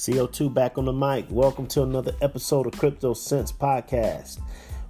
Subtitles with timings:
[0.00, 1.26] CO2 back on the mic.
[1.28, 4.40] Welcome to another episode of Crypto Sense Podcast.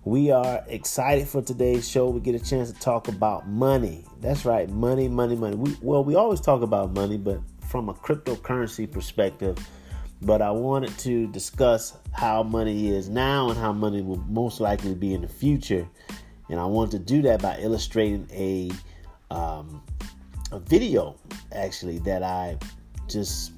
[0.04, 2.10] We are excited for today's show.
[2.10, 4.04] We get a chance to talk about money.
[4.20, 5.56] That's right, money, money, money.
[5.56, 9.58] We, well, we always talk about money, but from a cryptocurrency perspective.
[10.22, 14.94] But I wanted to discuss how money is now and how money will most likely
[14.94, 15.88] be in the future.
[16.48, 18.70] And I wanted to do that by illustrating a
[19.34, 19.82] um,
[20.52, 21.16] a video
[21.50, 22.58] actually that I
[23.08, 23.54] just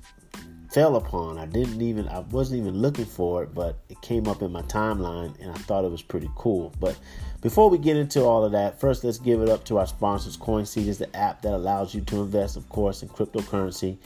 [0.72, 1.38] fell upon.
[1.38, 4.62] I didn't even I wasn't even looking for it, but it came up in my
[4.62, 6.72] timeline and I thought it was pretty cool.
[6.80, 6.98] But
[7.40, 10.36] before we get into all of that, first let's give it up to our sponsors.
[10.36, 13.98] CoinSeed is the app that allows you to invest, of course, in cryptocurrency.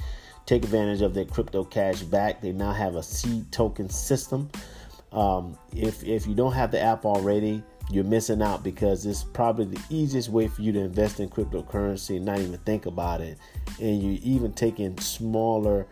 [0.46, 2.40] Take advantage of their crypto cash back.
[2.40, 4.50] They now have a seed token system.
[5.12, 9.66] Um, if if you don't have the app already, you're missing out because it's probably
[9.66, 13.38] the easiest way for you to invest in cryptocurrency and not even think about it.
[13.80, 15.86] And you're even taking smaller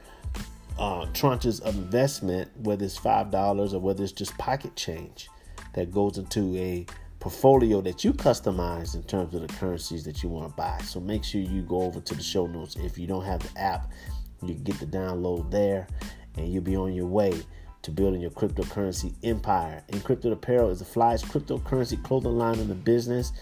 [0.78, 5.28] uh, tranches of investment, whether it's five dollars or whether it's just pocket change,
[5.74, 6.86] that goes into a
[7.20, 10.78] portfolio that you customize in terms of the currencies that you want to buy.
[10.82, 12.76] So make sure you go over to the show notes.
[12.76, 13.90] If you don't have the app,
[14.42, 15.86] you get the download there,
[16.36, 17.32] and you'll be on your way
[17.82, 19.82] to building your cryptocurrency empire.
[19.90, 23.32] Encrypted Apparel is the flyest cryptocurrency clothing line in the business.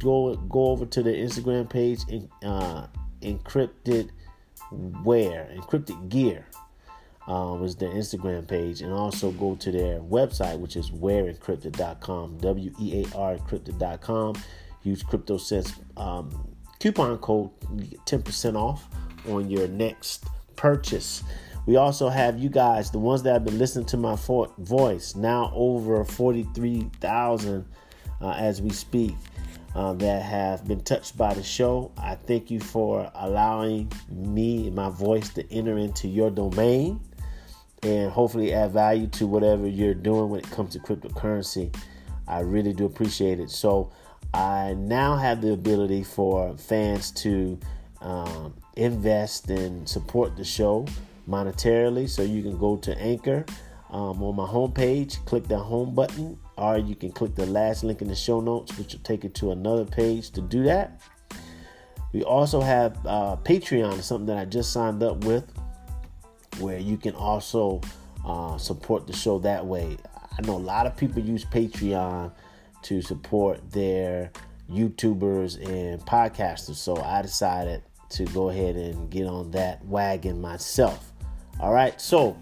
[0.00, 2.00] Go go over to their Instagram page,
[2.42, 2.86] uh,
[3.22, 4.10] Encrypted
[4.70, 6.46] Wear, Encrypted Gear
[7.28, 12.72] uh, was their Instagram page, and also go to their website, which is wearencrypted.com, W
[12.80, 14.34] E A R encrypted.com.
[14.82, 16.48] Use CryptoSense um,
[16.78, 17.50] coupon code,
[18.06, 18.88] 10% off
[19.28, 20.24] on your next
[20.56, 21.22] purchase.
[21.66, 24.16] We also have you guys, the ones that have been listening to my
[24.58, 27.66] voice, now over 43,000
[28.22, 29.14] uh, as we speak,
[29.74, 31.92] uh, that have been touched by the show.
[31.96, 37.00] I thank you for allowing me and my voice to enter into your domain
[37.82, 41.74] and hopefully add value to whatever you're doing when it comes to cryptocurrency.
[42.28, 43.50] I really do appreciate it.
[43.50, 43.90] So
[44.34, 47.58] I now have the ability for fans to
[48.00, 50.86] um, invest and support the show
[51.28, 52.08] monetarily.
[52.08, 53.44] So you can go to Anchor
[53.90, 58.02] um, on my homepage, click the home button, or you can click the last link
[58.02, 61.00] in the show notes, which will take you to another page to do that.
[62.12, 65.50] We also have uh, Patreon, something that I just signed up with
[66.60, 67.80] where you can also
[68.24, 69.96] uh, support the show that way.
[70.38, 72.32] I know a lot of people use Patreon
[72.82, 74.30] to support their
[74.70, 81.12] YouTubers and podcasters, so I decided to go ahead and get on that wagon myself.
[81.60, 82.36] All right, so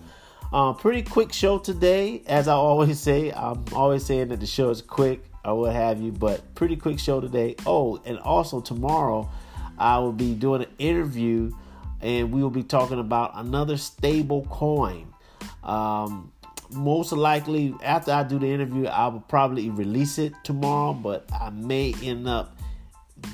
[0.53, 2.23] uh, pretty quick show today.
[2.27, 6.00] As I always say, I'm always saying that the show is quick or what have
[6.00, 7.56] you, but pretty quick show today.
[7.67, 9.31] Oh, and also tomorrow
[9.79, 11.53] I will be doing an interview
[12.01, 15.13] and we will be talking about another stable coin.
[15.63, 16.33] Um,
[16.71, 21.51] most likely, after I do the interview, I will probably release it tomorrow, but I
[21.51, 22.57] may end up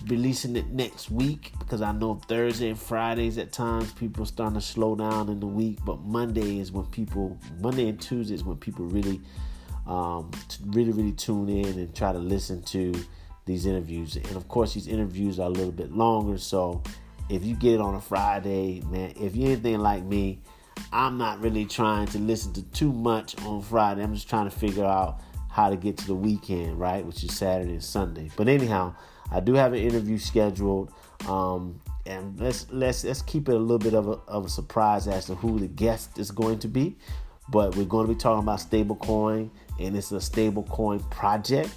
[0.06, 4.60] releasing it next week because I know Thursday and Fridays at times people starting to
[4.60, 8.56] slow down in the week, but Monday is when people Monday and Tuesday is when
[8.56, 9.20] people really,
[9.86, 10.30] um,
[10.66, 12.94] really really tune in and try to listen to
[13.46, 14.16] these interviews.
[14.16, 16.82] And of course, these interviews are a little bit longer, so
[17.28, 20.40] if you get it on a Friday, man, if you're anything like me,
[20.92, 24.02] I'm not really trying to listen to too much on Friday.
[24.02, 25.20] I'm just trying to figure out
[25.50, 27.04] how to get to the weekend, right?
[27.04, 28.30] Which is Saturday and Sunday.
[28.36, 28.94] But anyhow,
[29.30, 30.92] I do have an interview scheduled.
[31.28, 35.08] Um, and let's let's let's keep it a little bit of a, of a surprise
[35.08, 36.96] as to who the guest is going to be.
[37.48, 41.70] But we're going to be talking about stablecoin, and it's a stablecoin project.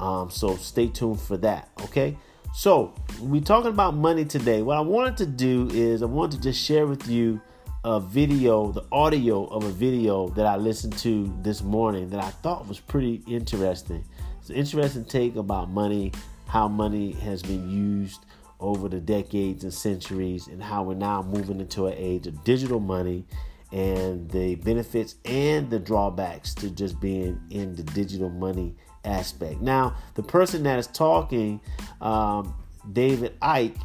[0.00, 1.70] Um, so stay tuned for that.
[1.84, 2.16] Okay.
[2.54, 4.62] So, we're talking about money today.
[4.62, 7.40] What I wanted to do is I wanted to just share with you
[7.84, 12.30] a video, the audio of a video that I listened to this morning that I
[12.30, 14.04] thought was pretty interesting.
[14.40, 16.12] It's an interesting take about money,
[16.46, 18.24] how money has been used
[18.60, 22.80] over the decades and centuries, and how we're now moving into an age of digital
[22.80, 23.24] money
[23.72, 28.74] and the benefits and the drawbacks to just being in the digital money
[29.08, 29.60] aspect.
[29.60, 31.60] Now, the person that is talking,
[32.00, 32.54] um,
[32.92, 33.80] David Icke,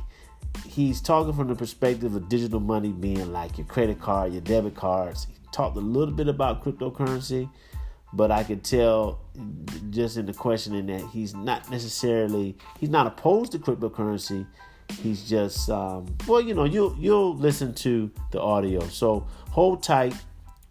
[0.68, 4.76] he's talking from the perspective of digital money being like your credit card, your debit
[4.76, 5.28] cards.
[5.30, 7.50] He talked a little bit about cryptocurrency,
[8.12, 9.20] but I could tell
[9.90, 14.46] just in the questioning that he's not necessarily he's not opposed to cryptocurrency.
[15.02, 18.82] He's just um, well, you know, you'll you'll listen to the audio.
[18.90, 20.14] So hold tight,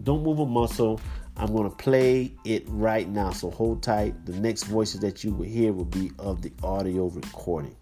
[0.03, 1.01] don't move a muscle.
[1.37, 3.31] I'm going to play it right now.
[3.31, 4.27] So hold tight.
[4.27, 7.77] The next voices that you will hear will be of the audio recording.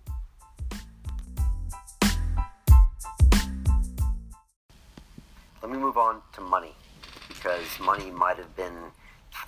[5.62, 6.74] Let me move on to money.
[7.40, 8.74] because money might have been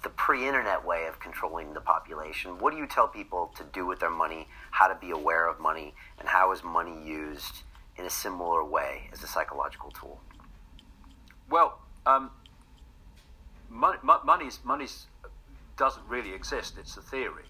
[0.02, 2.58] the pre-internet way of controlling the population.
[2.58, 4.48] What do you tell people to do with their money?
[4.70, 7.62] How to be aware of money, and how is money used
[7.96, 10.20] in a similar way as a psychological tool?
[11.50, 12.30] Well, um,
[13.72, 15.06] money, money's, money's
[15.76, 16.74] doesn't really exist.
[16.78, 17.46] It's a theory.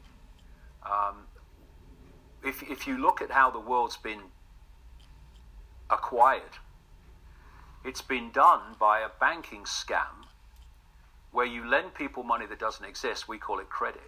[0.85, 1.27] Um,
[2.45, 4.21] if, if you look at how the world's been
[5.91, 6.59] acquired,
[7.85, 10.27] it's been done by a banking scam
[11.33, 13.29] where you lend people money that doesn't exist.
[13.29, 14.01] We call it credit.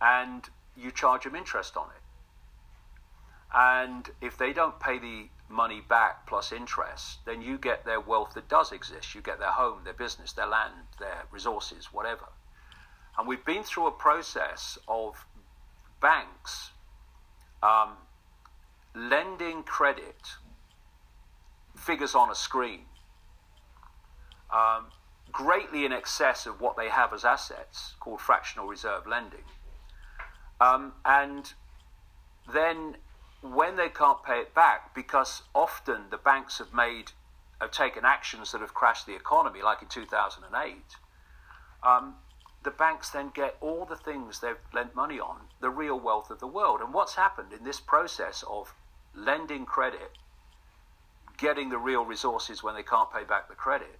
[0.00, 2.02] And you charge them interest on it.
[3.54, 8.34] And if they don't pay the money back plus interest, then you get their wealth
[8.34, 9.14] that does exist.
[9.14, 12.26] You get their home, their business, their land, their resources, whatever.
[13.18, 15.26] And we've been through a process of
[16.00, 16.70] banks
[17.62, 17.96] um,
[18.94, 20.22] lending credit,
[21.76, 22.82] figures on a screen,
[24.52, 24.86] um,
[25.32, 29.44] greatly in excess of what they have as assets, called fractional reserve lending.
[30.60, 31.52] Um, and
[32.52, 32.96] then
[33.40, 37.12] when they can't pay it back, because often the banks have made
[37.60, 40.76] have taken actions that have crashed the economy, like in 2008,
[41.82, 42.14] um,
[42.62, 46.40] the banks then get all the things they've lent money on, the real wealth of
[46.40, 46.80] the world.
[46.80, 48.74] And what's happened in this process of
[49.14, 50.12] lending credit,
[51.36, 53.98] getting the real resources when they can't pay back the credit,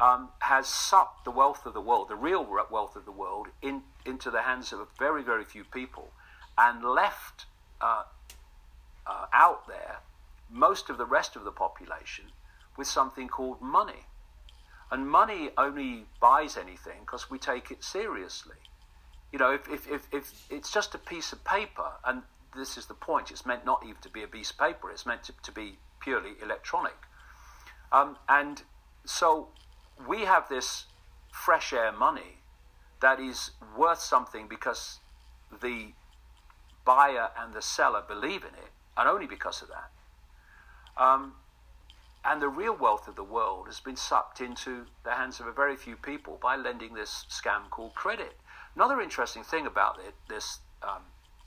[0.00, 3.82] um, has sucked the wealth of the world, the real wealth of the world, in,
[4.04, 6.10] into the hands of very, very few people
[6.58, 7.46] and left
[7.80, 8.04] uh,
[9.06, 9.98] uh, out there
[10.50, 12.26] most of the rest of the population
[12.76, 14.06] with something called money.
[14.90, 18.56] And money only buys anything because we take it seriously.
[19.32, 22.22] You know, if, if, if, if, it's just a piece of paper, and
[22.56, 25.06] this is the point, it's meant not even to be a piece of paper, it's
[25.06, 26.96] meant to, to be purely electronic.
[27.90, 28.62] Um, and
[29.04, 29.48] so
[30.06, 30.84] we have this
[31.32, 32.38] fresh air money
[33.00, 35.00] that is worth something because
[35.60, 35.92] the
[36.84, 39.90] buyer and the seller believe in it, and only because of that.
[41.02, 41.34] Um,
[42.24, 45.52] and the real wealth of the world has been sucked into the hands of a
[45.52, 48.38] very few people by lending this scam called credit.
[48.74, 51.02] Another interesting thing about it, this um,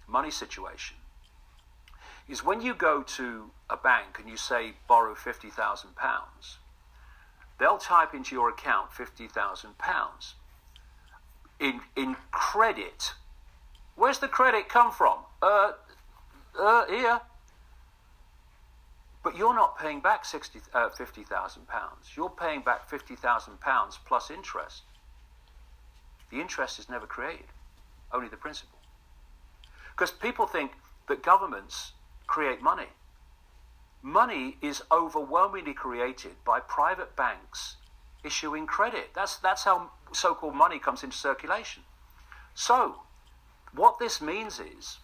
[0.08, 0.98] money situation
[2.28, 5.86] is when you go to a bank and you say borrow £50,000,
[7.60, 10.34] they'll type into your account £50,000
[11.60, 13.14] in, in credit.
[13.96, 15.20] Where's the credit come from?
[15.42, 15.72] Uh,
[16.60, 17.22] uh, here.
[19.24, 21.58] But you're not paying back 60, uh, £50,000.
[22.16, 24.84] You're paying back £50,000 plus interest.
[26.30, 27.48] The interest is never created,
[28.14, 28.80] only the principal.
[29.92, 30.74] Because people think
[31.08, 31.94] that governments
[32.28, 32.88] create money.
[34.02, 37.78] Money is overwhelmingly created by private banks
[38.24, 39.10] issuing credit.
[39.16, 41.84] That's, that's how so called money comes into circulation.
[42.54, 43.02] So,
[43.74, 44.98] what this means is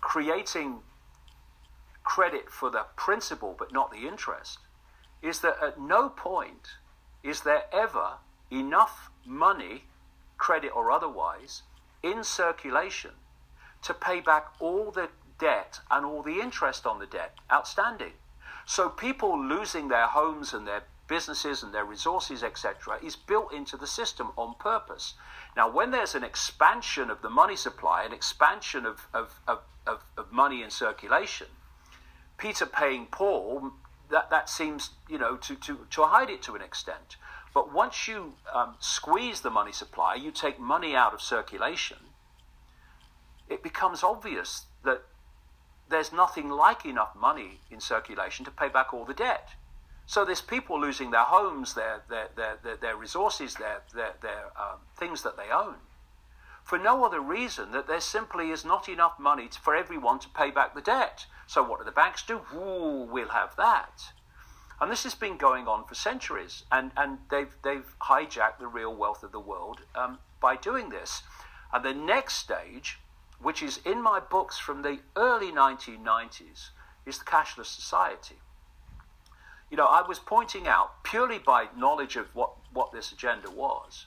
[0.00, 0.78] creating
[2.06, 4.60] credit for the principal but not the interest
[5.20, 6.76] is that at no point
[7.22, 8.14] is there ever
[8.50, 9.84] enough money,
[10.38, 11.62] credit or otherwise,
[12.02, 13.10] in circulation
[13.82, 15.08] to pay back all the
[15.38, 18.12] debt and all the interest on the debt outstanding.
[18.64, 23.76] So people losing their homes and their businesses and their resources, etc., is built into
[23.76, 25.14] the system on purpose.
[25.56, 30.02] Now, when there's an expansion of the money supply, an expansion of, of, of, of,
[30.16, 31.46] of money in circulation,
[32.38, 33.72] Peter paying Paul,
[34.10, 37.16] that, that seems, you know, to, to, to hide it to an extent.
[37.54, 41.98] But once you um, squeeze the money supply, you take money out of circulation,
[43.48, 45.02] it becomes obvious that
[45.88, 49.50] there's nothing like enough money in circulation to pay back all the debt.
[50.06, 54.78] So there's people losing their homes, their, their, their, their, resources, their, their, their um,
[54.96, 55.76] things that they own,
[56.66, 60.50] for no other reason that there simply is not enough money for everyone to pay
[60.50, 61.26] back the debt.
[61.46, 62.40] So what do the banks do?
[62.52, 64.10] Ooh, we'll have that.
[64.80, 68.92] And this has been going on for centuries, and, and they've, they've hijacked the real
[68.92, 71.22] wealth of the world um, by doing this.
[71.72, 72.98] And the next stage,
[73.40, 76.70] which is in my books from the early 1990s,
[77.06, 78.40] is the cashless society.
[79.70, 84.06] You know, I was pointing out, purely by knowledge of what, what this agenda was,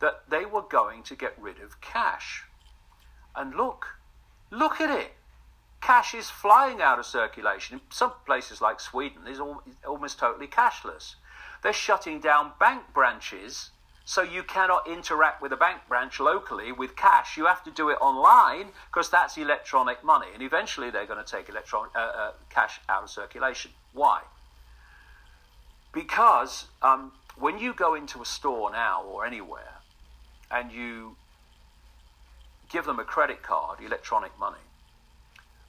[0.00, 2.44] that they were going to get rid of cash.
[3.34, 3.86] And look,
[4.50, 5.12] look at it
[5.86, 7.76] cash is flying out of circulation.
[7.76, 9.40] In some places like Sweden, is
[9.86, 11.14] almost totally cashless.
[11.62, 13.70] They're shutting down bank branches,
[14.04, 17.36] so you cannot interact with a bank branch locally with cash.
[17.36, 21.30] You have to do it online because that's electronic money, and eventually they're going to
[21.30, 23.70] take electronic uh, uh, cash out of circulation.
[23.92, 24.22] Why?
[25.92, 29.75] Because um, When you go into a store now or anywhere
[30.50, 31.16] and you
[32.68, 34.58] give them a credit card, electronic money,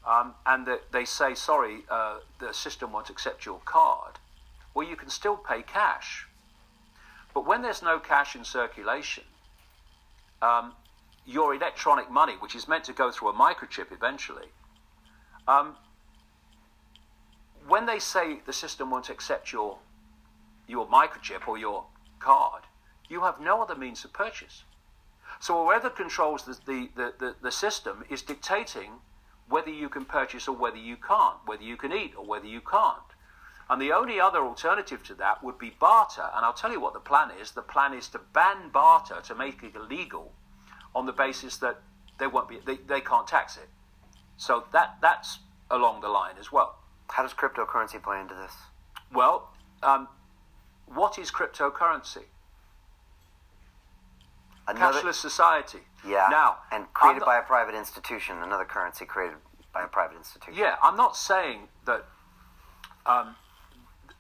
[0.08, 4.14] um, and the, they say, sorry, uh, the system won't accept your card,
[4.74, 6.28] well, you can still pay cash.
[7.34, 9.26] But when there's no cash in circulation,
[10.42, 10.74] um,
[11.26, 14.48] your electronic money, which is meant to go through a microchip eventually,
[15.48, 15.76] um,
[17.68, 19.78] when they say the system won't accept your
[20.68, 21.86] your microchip or your
[22.20, 22.64] card,
[23.10, 24.64] you have no other means of purchase.
[25.40, 28.92] So whoever controls the, the, the, the, the system is dictating
[29.50, 32.62] whether you can purchase or whether you can't, whether you can eat or whether you
[32.62, 32.98] can't.
[33.70, 36.30] And the only other alternative to that would be barter.
[36.36, 37.52] And I'll tell you what the plan is.
[37.52, 40.32] The plan is to ban barter to make it illegal
[40.96, 41.82] on the basis that
[42.18, 43.70] they won't be they, they can't tax it.
[44.38, 46.78] So that that's along the line as well.
[47.10, 48.54] How does cryptocurrency play into this?
[49.14, 50.08] Well, um,
[50.86, 52.24] what is cryptocurrency?
[54.68, 55.80] Another, Cashless society.
[56.06, 56.28] yeah.
[56.30, 59.38] Now, and created by a private institution, another currency created
[59.74, 60.56] by a private institution.
[60.58, 62.06] Yeah, I'm not saying that
[63.06, 63.36] um,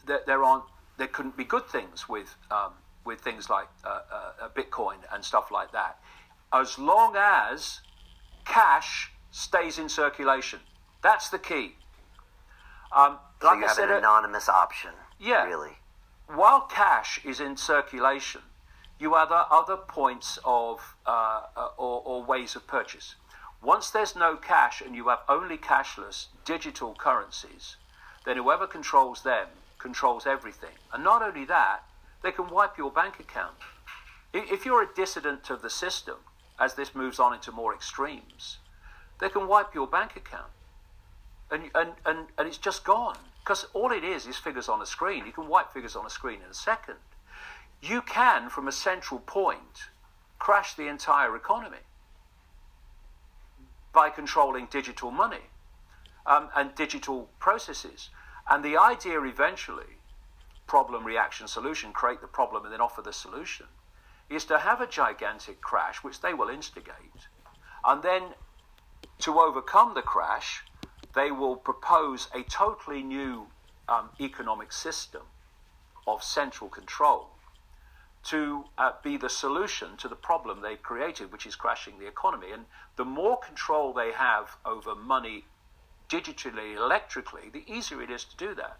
[0.06, 0.64] that there aren't
[0.98, 2.72] there couldn't be good things with um,
[3.06, 6.00] with things like uh, uh, Bitcoin and stuff like that,
[6.54, 7.82] as long as
[8.46, 10.60] cash stays in circulation.
[11.04, 11.76] That's the key.
[12.96, 14.92] Um, So like you I have said, an uh, anonymous option.
[15.20, 15.44] Yeah.
[15.46, 15.78] Really.
[16.28, 18.42] while cash is in circulation,
[19.00, 23.16] you o- other points of uh, uh, or, or ways of purchase.
[23.62, 27.76] Once there's no cash and you have only cashless digital currencies,
[28.26, 29.48] then whoever controls them
[29.80, 30.76] controls everything.
[30.94, 31.84] And not only that,
[32.24, 33.56] they can wipe your bank account.
[34.34, 36.18] If you're a dissident of the system,
[36.60, 38.58] as this moves on into more extremes,
[39.20, 40.52] they can wipe your bank account
[41.52, 44.86] and and and, and it's just gone because all it is is figures on a
[44.86, 45.26] screen.
[45.26, 46.96] You can wipe figures on a screen in a second.
[47.82, 49.90] You can, from a central point,
[50.40, 51.78] crash the entire economy
[53.94, 55.50] by controlling digital money
[56.26, 58.10] um, and digital processes.
[58.50, 59.98] And the idea eventually,
[60.68, 63.68] problem, reaction, solution, create the problem and then offer the solution,
[64.30, 67.28] is to have a gigantic crash, which they will instigate,
[67.86, 68.24] and then
[69.20, 70.64] to overcome the crash,
[71.16, 73.48] they will propose a totally new
[73.88, 75.22] um, economic system
[76.06, 77.30] of central control
[78.28, 82.48] to uh, be the solution to the problem they've created, which is crashing the economy.
[82.52, 82.66] And
[82.98, 85.46] the more control they have over money
[86.10, 88.78] digitally, electrically, the easier it is to do that.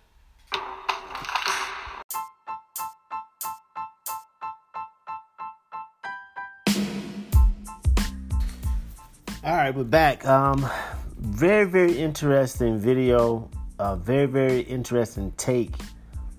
[9.44, 10.26] All right, we're back.
[10.26, 10.70] Um,
[11.18, 13.50] very, very interesting video.
[13.80, 15.72] A very, very interesting take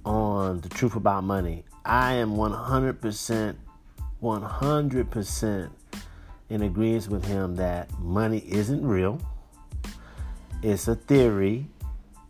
[0.08, 1.64] on the truth about money.
[1.84, 3.56] I am 100%,
[4.22, 5.70] 100%
[6.48, 9.20] in agreement with him that money isn't real.
[10.62, 11.66] It's a theory,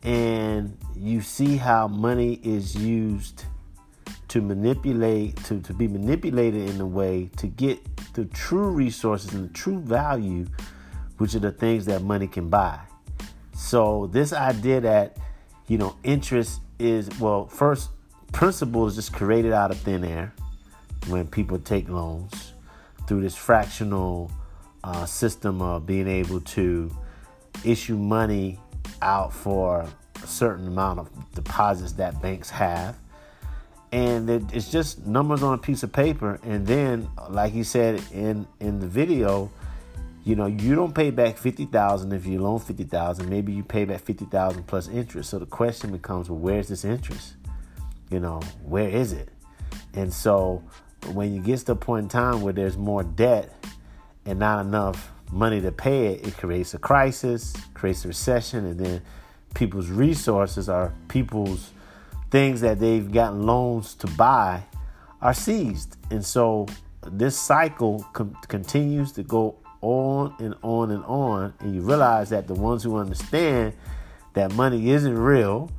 [0.02, 3.44] and you see how money is used
[4.26, 7.78] to manipulate to, to be manipulated in a way to get
[8.14, 10.46] the true resources and the true value
[11.16, 12.78] which are the things that money can buy
[13.56, 15.16] so this idea that
[15.66, 17.90] you know interest is well first
[18.32, 20.32] principle is just created out of thin air
[21.08, 22.52] when people take loans
[23.06, 24.30] through this fractional
[24.84, 26.90] uh, system of being able to
[27.64, 28.58] issue money
[29.02, 29.86] out for
[30.22, 32.96] a certain amount of deposits that banks have.
[33.90, 36.38] And it's just numbers on a piece of paper.
[36.42, 39.50] And then like he said in in the video
[40.28, 44.00] you know you don't pay back 50000 if you loan 50000 maybe you pay back
[44.00, 45.30] 50000 plus interest.
[45.30, 47.36] So the question becomes well where's this interest?
[48.10, 49.30] You know where is it?
[49.94, 50.62] And so
[51.12, 53.54] when you get to a point in time where there's more debt
[54.26, 58.78] and not enough money to pay it it creates a crisis creates a recession and
[58.78, 59.02] then
[59.54, 61.70] people's resources are people's
[62.30, 64.62] things that they've gotten loans to buy
[65.22, 65.96] are seized.
[66.10, 66.66] And so
[67.06, 71.54] this cycle com- continues to go on and on and on.
[71.60, 73.74] And you realize that the ones who understand
[74.34, 75.70] that money isn't real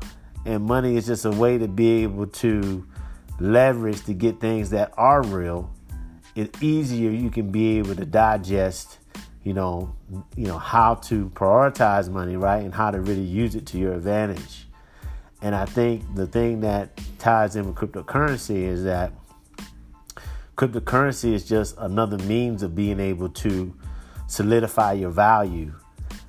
[0.45, 2.85] and money is just a way to be able to
[3.39, 5.71] leverage to get things that are real,
[6.35, 8.99] it's easier you can be able to digest
[9.43, 9.95] you know
[10.35, 13.93] you know how to prioritize money right and how to really use it to your
[13.93, 14.67] advantage
[15.41, 19.13] and I think the thing that ties in with cryptocurrency is that
[20.57, 23.73] cryptocurrency is just another means of being able to
[24.29, 25.73] solidify your value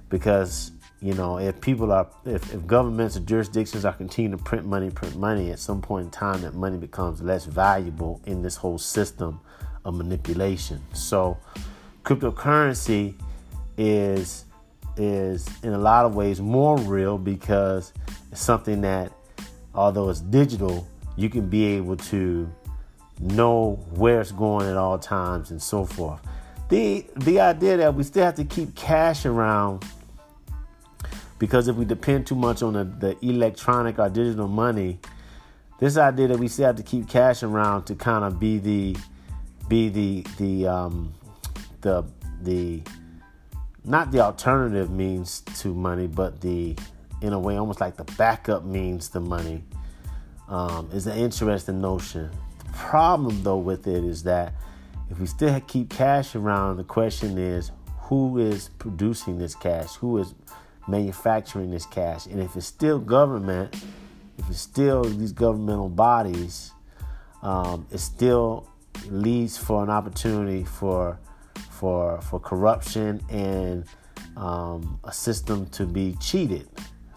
[0.08, 4.66] because you know, if people are, if, if governments or jurisdictions are continuing to print
[4.66, 8.56] money, print money, at some point in time, that money becomes less valuable in this
[8.56, 9.40] whole system
[9.86, 10.82] of manipulation.
[10.92, 11.38] So,
[12.04, 13.14] cryptocurrency
[13.78, 14.44] is
[14.98, 17.94] is in a lot of ways more real because
[18.30, 19.10] it's something that,
[19.74, 22.52] although it's digital, you can be able to
[23.20, 26.20] know where it's going at all times and so forth.
[26.70, 29.84] The the idea that we still have to keep cash around
[31.40, 35.00] because if we depend too much on the, the electronic or digital money,
[35.80, 38.96] this idea that we still have to keep cash around to kind of be the
[39.66, 41.12] be the the um,
[41.80, 42.04] the
[42.42, 42.82] the
[43.84, 46.76] not the alternative means to money, but the
[47.22, 49.64] in a way almost like the backup means to money
[50.48, 52.30] um, is an interesting notion.
[52.58, 54.52] The problem though with it is that
[55.10, 59.94] if we still keep cash around, the question is who is producing this cash?
[59.96, 60.34] Who is
[60.90, 62.26] manufacturing this cash.
[62.26, 63.74] And if it's still government,
[64.38, 66.72] if it's still these governmental bodies,
[67.42, 68.68] um, it still
[69.08, 71.18] leads for an opportunity for
[71.70, 73.84] for for corruption and
[74.36, 76.68] um, a system to be cheated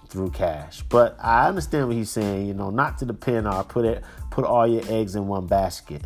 [0.07, 0.83] through cash.
[0.83, 2.45] But I understand what he's saying.
[2.47, 6.05] You know, not to depend or put it put all your eggs in one basket.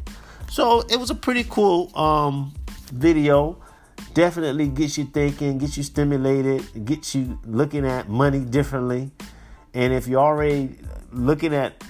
[0.50, 2.54] So it was a pretty cool um,
[2.92, 3.62] video
[4.14, 9.12] definitely gets you thinking, gets you stimulated, gets you looking at money differently.
[9.74, 10.80] And if you're already
[11.12, 11.84] looking at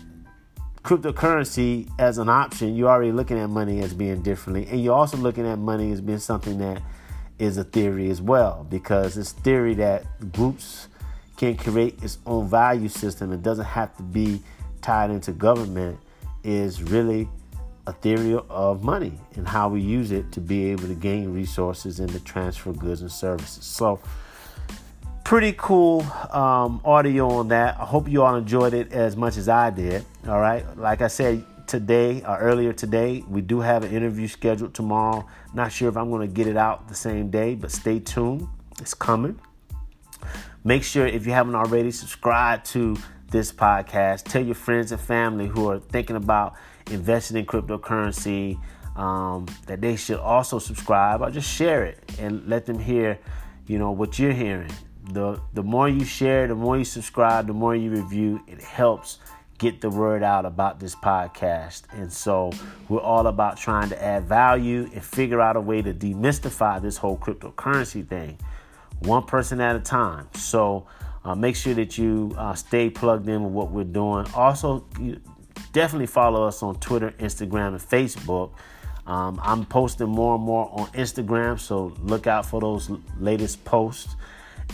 [0.84, 4.68] cryptocurrency as an option, you're already looking at money as being differently.
[4.68, 6.82] And you're also looking at money as being something that
[7.40, 10.88] is a theory as well, because it's theory that groups
[11.38, 13.32] can create its own value system.
[13.32, 14.42] It doesn't have to be
[14.82, 16.00] tied into government,
[16.44, 17.30] is really
[17.88, 22.02] a theory of money and how we use it to be able to gain resources
[22.02, 23.64] and to transfer goods and services.
[23.64, 24.02] So,
[25.24, 26.02] pretty cool
[26.32, 27.80] um, audio on that.
[27.80, 30.06] I hope you all enjoyed it as much as I did.
[30.28, 34.74] All right, like I said today or earlier today, we do have an interview scheduled
[34.74, 35.26] tomorrow.
[35.54, 38.48] Not sure if I'm going to get it out the same day, but stay tuned.
[38.82, 39.40] It's coming.
[40.66, 42.98] Make sure if you haven't already, subscribe to
[43.32, 44.24] this podcast.
[44.24, 46.56] Tell your friends and family who are thinking about
[46.92, 48.60] invested in cryptocurrency,
[48.96, 53.20] um, that they should also subscribe or just share it and let them hear,
[53.68, 54.72] you know, what you're hearing.
[55.12, 59.20] The the more you share, the more you subscribe, the more you review, it helps
[59.58, 61.84] get the word out about this podcast.
[61.94, 62.52] And so
[62.90, 66.98] we're all about trying to add value and figure out a way to demystify this
[66.98, 68.38] whole cryptocurrency thing,
[69.00, 70.28] one person at a time.
[70.36, 70.86] So
[71.24, 74.28] uh, make sure that you uh, stay plugged in with what we're doing.
[74.36, 74.86] Also,
[75.74, 78.52] definitely follow us on Twitter, Instagram, and Facebook.
[79.06, 84.16] Um, I'm posting more and more on Instagram, so look out for those latest posts.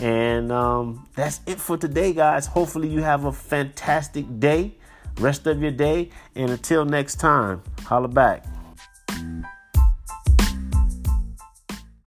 [0.01, 2.47] And um, that's it for today, guys.
[2.47, 4.75] Hopefully, you have a fantastic day,
[5.19, 8.43] rest of your day, and until next time, holla back.